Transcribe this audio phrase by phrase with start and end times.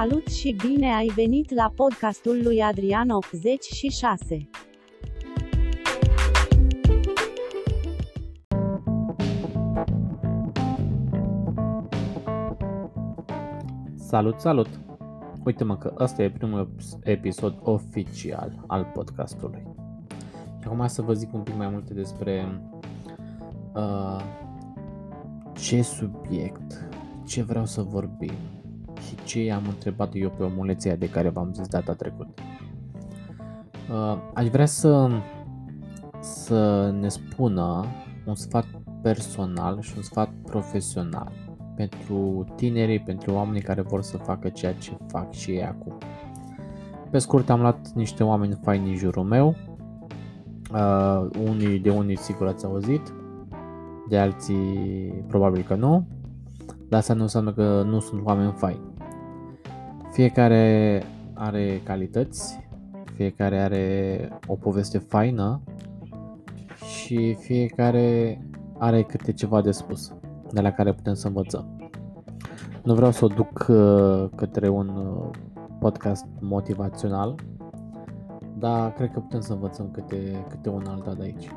[0.00, 4.48] Salut și bine ai venit la podcastul lui Adrian 86.
[13.96, 14.68] Salut, salut!
[15.44, 19.62] Uite-mă că ăsta e primul episod oficial al podcastului.
[20.60, 22.60] Și acum să vă zic un pic mai multe despre
[23.74, 24.20] uh,
[25.52, 26.88] ce subiect,
[27.26, 28.53] ce vreau să vorbim și
[29.24, 32.42] ce am întrebat eu pe omuleția de care v-am zis data trecută.
[33.90, 35.10] Uh, aș vrea să,
[36.20, 37.84] să ne spună
[38.26, 38.66] un sfat
[39.02, 41.32] personal și un sfat profesional
[41.76, 45.98] pentru tinerii, pentru oamenii care vor să facă ceea ce fac și ei acum.
[47.10, 49.56] Pe scurt, am luat niște oameni faini în jurul meu,
[50.72, 53.14] uh, unii de unii sigur ați auzit,
[54.08, 56.06] de alții probabil că nu,
[56.88, 58.93] dar asta nu înseamnă că nu sunt oameni faini.
[60.14, 62.68] Fiecare are calități,
[63.14, 65.60] fiecare are o poveste faină
[66.84, 68.38] și fiecare
[68.78, 70.12] are câte ceva de spus
[70.52, 71.90] de la care putem să învățăm.
[72.82, 75.30] Nu vreau să o duc uh, către un uh,
[75.78, 77.34] podcast motivațional,
[78.58, 81.50] dar cred că putem să învățăm câte, câte un alta de aici.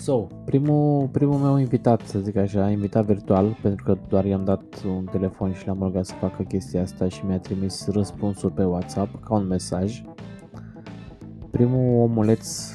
[0.00, 4.82] So, primul, primul meu invitat, să zic așa, invitat virtual, pentru că doar i-am dat
[4.86, 9.24] un telefon și l-am rugat să facă chestia asta și mi-a trimis răspunsul pe WhatsApp
[9.24, 10.02] ca un mesaj.
[11.50, 12.72] Primul omuleț,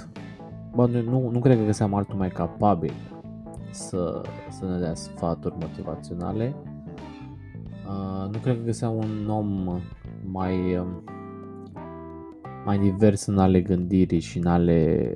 [0.76, 2.94] bă, nu, nu, nu cred că găseam altul mai capabil
[3.72, 6.56] să, să ne dea sfaturi motivaționale.
[7.88, 9.82] Uh, nu cred că găseam un om
[10.26, 11.04] mai, um,
[12.66, 15.12] mai divers în ale gândirii și în ale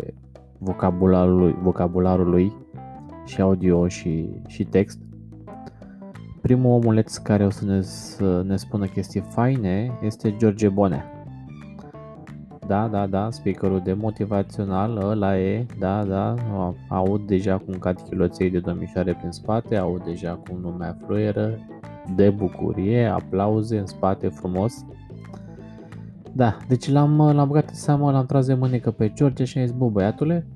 [0.57, 2.53] vocabularului, vocabularului
[3.25, 4.99] și audio și, și text.
[6.41, 11.11] Primul omuleț care o să ne, să ne spună chestii faine este George Bonea.
[12.67, 16.35] Da, da, da, speakerul de motivațional, ăla e, da, da,
[16.89, 21.59] aud deja cum cad chiloței de domnișoare prin spate, aud deja cum lumea fluieră,
[22.15, 24.85] de bucurie, aplauze în spate frumos.
[26.37, 29.65] Da, deci l-am, l-am băgat în seamă, l-am tras de mânecă pe George și am
[29.65, 30.47] zis, bă băiatule,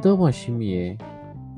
[0.00, 0.96] dă-mă și mie,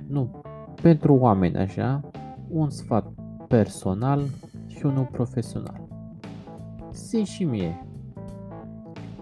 [0.09, 0.43] nu,
[0.83, 2.01] pentru oameni așa,
[2.49, 3.13] un sfat
[3.49, 4.23] personal
[4.67, 5.81] și unul profesional.
[6.93, 7.87] Zi și mie,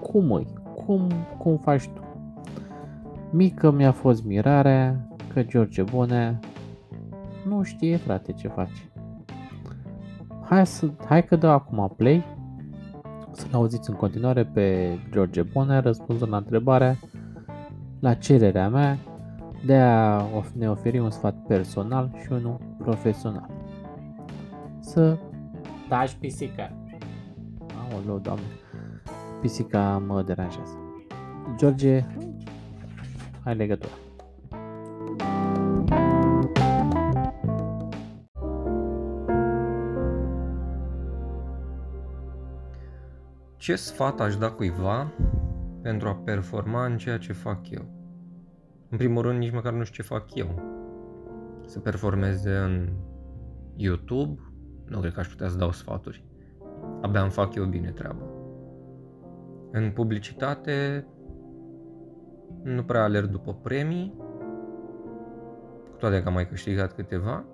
[0.00, 0.47] cum îi?
[0.87, 1.09] Cum,
[1.39, 2.03] cum faci tu?
[3.31, 6.41] Mică mi-a fost mirarea că George Bone
[7.49, 8.93] nu știe frate ce face.
[10.43, 12.44] Hai, să, hai că dau acum play să-l
[13.56, 16.97] auziți în continuare pe George Bone răspunzând la întrebarea
[18.00, 18.98] la cererea mea
[19.65, 23.50] de a ne oferi un sfat personal și unul profesional.
[24.81, 25.19] Să
[25.88, 26.72] taci pisica.
[27.93, 28.44] Aoleu, doamne
[29.41, 30.78] pisica mă deranjează.
[31.56, 32.04] George,
[33.44, 34.03] ai legătura.
[43.64, 45.12] Ce sfat aș da cuiva
[45.82, 47.84] pentru a performa în ceea ce fac eu?
[48.88, 50.62] În primul rând, nici măcar nu știu ce fac eu.
[51.66, 52.88] Să performeze în
[53.76, 54.41] YouTube,
[54.86, 56.25] nu cred că aș putea să dau sfaturi.
[57.00, 58.26] Abia îmi fac eu bine treaba.
[59.70, 61.06] În publicitate
[62.62, 64.14] nu prea alerg după premii,
[65.91, 67.44] cu toate că am mai câștigat câteva.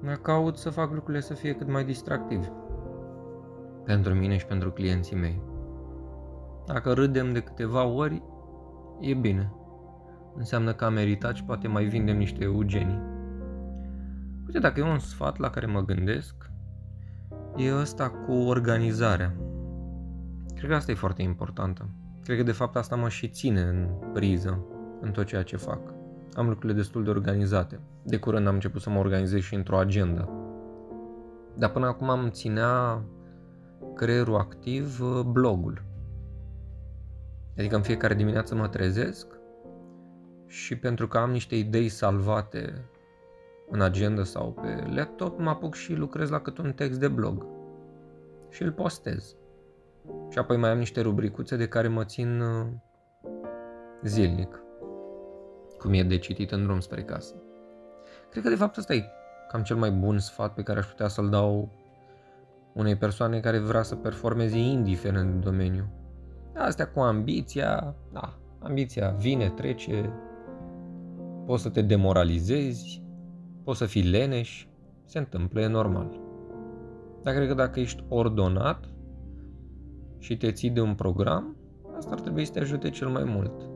[0.00, 2.48] Mă caut să fac lucrurile să fie cât mai distractivi
[3.84, 5.42] pentru mine și pentru clienții mei.
[6.66, 8.22] Dacă râdem de câteva ori,
[9.00, 9.52] e bine.
[10.36, 13.00] Înseamnă că am meritat și poate mai vindem niște eugenii.
[14.46, 16.50] Uite, dacă e un sfat la care mă gândesc,
[17.56, 19.34] e ăsta cu organizarea.
[20.54, 21.88] Cred că asta e foarte importantă.
[22.22, 24.66] Cred că de fapt asta mă și ține în priză
[25.00, 25.80] în tot ceea ce fac.
[26.34, 27.80] Am lucrurile destul de organizate.
[28.02, 30.28] De curând am început să mă organizez și într-o agenda.
[31.58, 33.02] Dar până acum am ținea
[33.94, 35.82] creierul activ uh, blogul.
[37.58, 39.26] Adică în fiecare dimineață mă trezesc
[40.46, 42.84] și pentru că am niște idei salvate
[43.70, 47.46] în agenda sau pe laptop, mă apuc și lucrez la cât un text de blog
[48.50, 49.36] și îl postez.
[50.28, 52.66] Și apoi mai am niște rubricuțe de care mă țin uh,
[54.02, 54.62] zilnic,
[55.78, 57.34] cum e de citit în drum spre casă.
[58.30, 59.04] Cred că de fapt ăsta e
[59.48, 61.72] cam cel mai bun sfat pe care aș putea să-l dau
[62.74, 65.90] unei persoane care vrea să performeze indiferent în domeniu.
[66.54, 70.12] Astea cu ambiția, da, ambiția vine, trece,
[71.46, 73.04] poți să te demoralizezi,
[73.64, 74.66] poți să fii leneș,
[75.04, 76.20] se întâmplă, e normal.
[77.22, 78.84] Dar cred că dacă ești ordonat
[80.18, 81.56] și te ții de un program,
[81.96, 83.70] asta ar trebui să te ajute cel mai mult.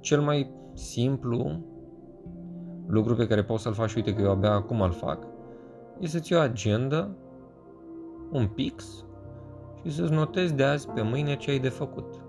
[0.00, 1.64] Cel mai simplu
[2.86, 5.26] lucru pe care poți să-l faci, uite că eu abia acum îl fac,
[6.00, 7.10] e să-ți iei o agenda,
[8.30, 9.04] un pix
[9.82, 12.22] și să-ți notezi de azi pe mâine ce ai de făcut.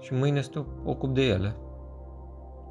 [0.00, 1.56] Și mâine să te ocupi de ele.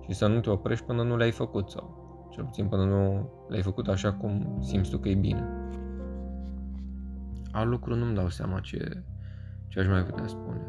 [0.06, 3.62] Și să nu te oprești până nu le-ai făcut sau cel puțin până nu le-ai
[3.62, 5.48] făcut așa cum simți tu că e bine.
[7.52, 9.04] Alt lucru nu-mi dau seama ce,
[9.68, 10.62] ce aș mai putea spune.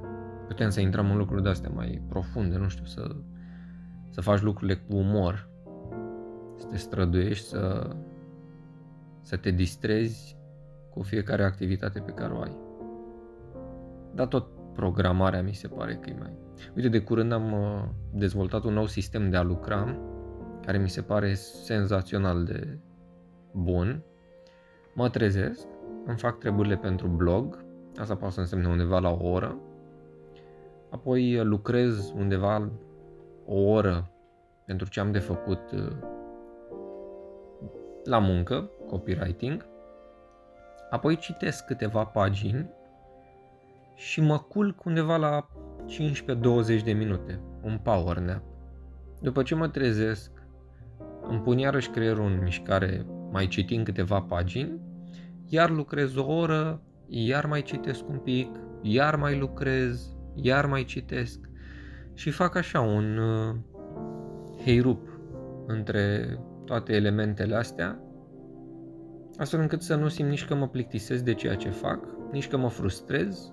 [0.46, 3.16] Putem să intrăm în lucruri de-astea mai profunde, nu știu, să,
[4.10, 5.48] să faci lucrurile cu umor,
[6.56, 7.90] să te străduiești, să,
[9.26, 10.36] să te distrezi
[10.90, 12.56] cu fiecare activitate pe care o ai.
[14.14, 16.36] Dar tot programarea mi se pare că e mai...
[16.76, 17.82] Uite, de curând am uh,
[18.12, 19.98] dezvoltat un nou sistem de a lucra
[20.64, 22.78] care mi se pare senzațional de
[23.52, 24.02] bun.
[24.94, 25.66] Mă trezesc,
[26.04, 27.64] îmi fac treburile pentru blog,
[27.96, 29.58] asta poate să însemne undeva la o oră,
[30.90, 32.70] apoi lucrez undeva
[33.46, 34.10] o oră
[34.66, 36.15] pentru ce am de făcut uh,
[38.06, 39.66] la muncă, copywriting,
[40.90, 42.70] apoi citesc câteva pagini
[43.94, 45.48] și mă culc undeva la
[46.80, 48.42] 15-20 de minute, un power nap.
[49.20, 50.30] După ce mă trezesc,
[51.22, 54.80] îmi pun iarăși creierul în mișcare, mai citind câteva pagini,
[55.48, 58.48] iar lucrez o oră, iar mai citesc un pic,
[58.82, 61.38] iar mai lucrez, iar mai citesc
[62.14, 63.54] și fac așa un uh,
[64.64, 65.08] heirup
[65.66, 68.00] între toate elementele astea,
[69.36, 71.98] astfel încât să nu simt nici că mă plictisesc de ceea ce fac,
[72.32, 73.52] nici că mă frustrez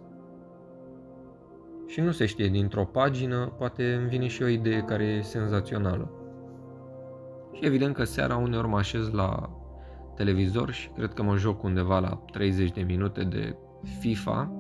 [1.88, 6.12] și nu se știe, dintr-o pagină poate îmi vine și o idee care e senzațională.
[7.52, 9.58] Și evident că seara uneori mă așez la
[10.16, 13.56] televizor și cred că mă joc undeva la 30 de minute de
[14.00, 14.52] FIFA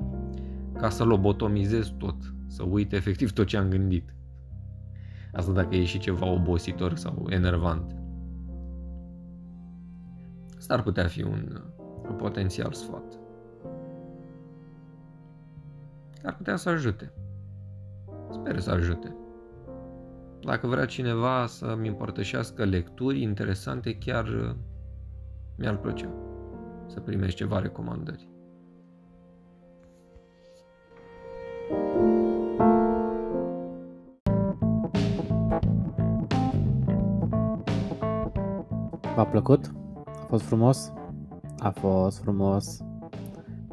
[0.78, 2.16] ca să lobotomizez tot,
[2.48, 4.16] să uit efectiv tot ce am gândit.
[5.32, 8.03] Asta dacă e și ceva obositor sau enervant.
[10.63, 11.62] Asta ar putea fi un,
[12.10, 13.19] un potențial sfat.
[16.24, 17.13] Ar putea să ajute.
[18.30, 19.15] Sper să ajute.
[20.42, 24.56] Dacă vrea cineva să-mi împărtășească lecturi interesante, chiar uh,
[25.57, 26.10] mi-ar plăcea
[26.88, 28.30] să primești ceva recomandări.
[39.16, 39.82] V-a plăcut?
[40.33, 40.94] A fost frumos?
[41.57, 42.80] A fost frumos.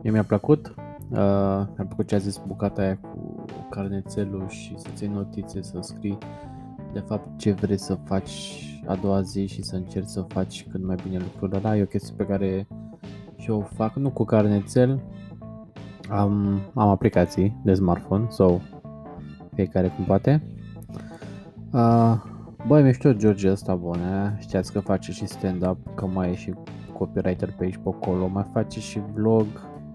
[0.03, 0.75] Mie mi-a plăcut.
[1.11, 5.79] Uh, mi-a plăcut ce a zis bucata aia cu carnețelul și să ții notițe, să
[5.81, 6.19] scrii
[6.93, 10.87] de fapt ce vrei să faci a doua zi și să încerci să faci cât
[10.87, 11.77] mai bine lucrurile ăla.
[11.77, 12.69] E o chestie pe care
[13.37, 15.03] și o fac, nu cu carnețel,
[16.11, 18.61] am, am aplicații de smartphone sau
[19.55, 20.43] fiecare cum poate.
[21.73, 22.30] Uh,
[22.67, 24.31] băi, mișto George ăsta bun, eh?
[24.39, 26.55] știați că face și stand-up, că mai e și
[26.93, 29.47] copywriter pe aici pe acolo, mai face și vlog,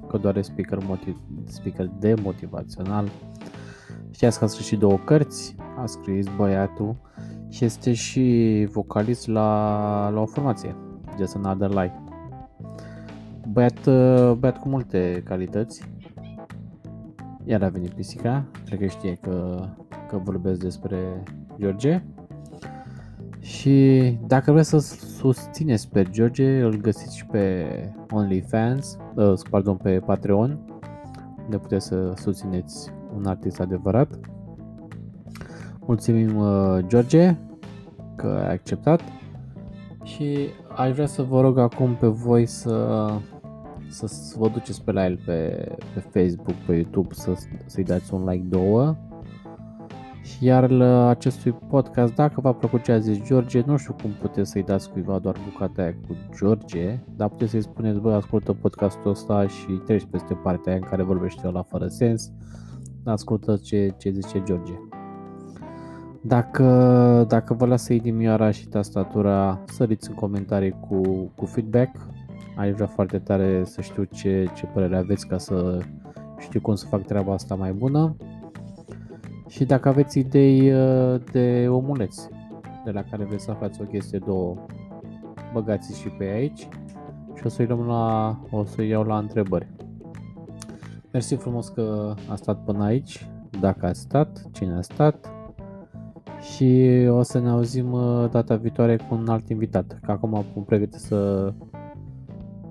[0.08, 3.10] că doar e speaker, motiv, speaker de motivațional.
[4.12, 6.96] Știați că a scris și două cărți, a scris băiatul
[7.50, 10.76] și este și vocalist la, la o formație,
[11.18, 12.04] Just Another Life.
[13.52, 13.84] Băiat,
[14.38, 15.84] băiat cu multe calități.
[17.44, 19.66] Iar a venit pisica, cred că știe că,
[20.10, 21.24] că vorbesc despre
[21.60, 22.04] George.
[23.46, 24.78] Și dacă vreți să
[25.18, 27.66] susțineți pe George, îl găsiți și pe
[28.12, 30.60] OnlyFans, uh, pardon, pe Patreon,
[31.44, 34.20] unde puteți să susțineți un artist adevărat.
[35.80, 37.36] Mulțumim, uh, George,
[38.16, 39.02] că ai acceptat.
[40.04, 40.38] Și
[40.76, 43.08] aș vrea să vă rog acum pe voi să,
[43.88, 47.34] să, să vă duceți pe la el pe, pe Facebook, pe YouTube, să,
[47.66, 48.96] să-i dați un like două.
[48.96, 49.05] și
[50.40, 54.52] iar la acestui podcast, dacă v-a plăcut ce a zis George, nu știu cum puteți
[54.52, 59.12] să-i dați cuiva doar bucata aia cu George, dar puteți să-i spuneți, bă, ascultă podcastul
[59.12, 62.32] ăsta și treci peste partea aia în care vorbește la fără sens,
[63.04, 64.74] ascultă ce, ce zice George.
[66.22, 66.66] Dacă,
[67.28, 71.02] dacă vă lasă inimioara și tastatura, săriți în comentarii cu,
[71.36, 71.96] cu feedback.
[72.58, 75.80] Aș vrea foarte tare să știu ce, ce părere aveți ca să
[76.40, 78.16] știu cum să fac treaba asta mai bună.
[79.48, 82.30] Și dacă aveți idei uh, de omuleți
[82.86, 84.56] de la care vreți să aflați o chestie două,
[85.54, 86.68] băgați și pe aici
[87.36, 89.68] și o să-i luăm la, o să iau la întrebări.
[91.12, 95.30] Mersi frumos că a stat până aici, dacă a stat, cine a stat
[96.40, 100.64] și o să ne auzim uh, data viitoare cu un alt invitat, că acum am
[100.66, 101.54] pregătit să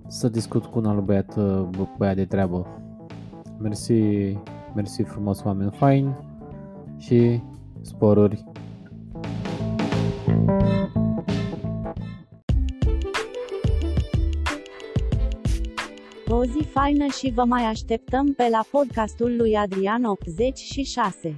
[0.07, 2.67] să discut cu un alt băiat, uh, băiat de treabă.
[3.59, 3.93] Mersi,
[4.75, 6.34] mersi frumos oameni faini
[6.99, 7.41] și
[7.81, 8.45] sporuri.
[16.29, 21.35] O zi faină și vă mai așteptăm pe la podcastul lui Adrian 86.